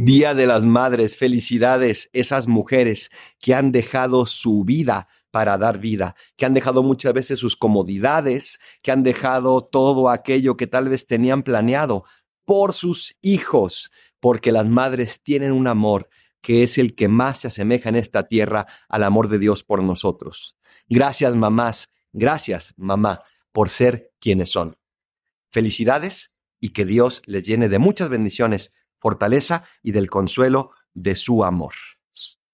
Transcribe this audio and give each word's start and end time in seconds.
Día 0.00 0.32
de 0.32 0.46
las 0.46 0.64
Madres, 0.64 1.16
felicidades 1.16 2.08
esas 2.12 2.46
mujeres 2.46 3.10
que 3.40 3.56
han 3.56 3.72
dejado 3.72 4.26
su 4.26 4.62
vida 4.62 5.08
para 5.32 5.58
dar 5.58 5.80
vida, 5.80 6.14
que 6.36 6.46
han 6.46 6.54
dejado 6.54 6.84
muchas 6.84 7.12
veces 7.12 7.40
sus 7.40 7.56
comodidades, 7.56 8.60
que 8.80 8.92
han 8.92 9.02
dejado 9.02 9.64
todo 9.64 10.08
aquello 10.08 10.56
que 10.56 10.68
tal 10.68 10.88
vez 10.88 11.04
tenían 11.04 11.42
planeado 11.42 12.04
por 12.44 12.74
sus 12.74 13.16
hijos, 13.22 13.90
porque 14.20 14.52
las 14.52 14.66
madres 14.66 15.20
tienen 15.20 15.50
un 15.50 15.66
amor 15.66 16.08
que 16.40 16.62
es 16.62 16.78
el 16.78 16.94
que 16.94 17.08
más 17.08 17.38
se 17.38 17.48
asemeja 17.48 17.88
en 17.88 17.96
esta 17.96 18.28
tierra 18.28 18.68
al 18.88 19.02
amor 19.02 19.28
de 19.28 19.40
Dios 19.40 19.64
por 19.64 19.82
nosotros. 19.82 20.56
Gracias 20.88 21.34
mamás, 21.34 21.90
gracias 22.12 22.72
mamá 22.76 23.20
por 23.50 23.68
ser 23.68 24.12
quienes 24.20 24.52
son. 24.52 24.76
Felicidades 25.50 26.30
y 26.60 26.68
que 26.68 26.84
Dios 26.84 27.20
les 27.26 27.44
llene 27.44 27.68
de 27.68 27.80
muchas 27.80 28.08
bendiciones, 28.10 28.70
fortaleza 28.98 29.64
y 29.82 29.92
del 29.92 30.10
consuelo 30.10 30.70
de 30.94 31.14
su 31.14 31.44
amor. 31.44 31.74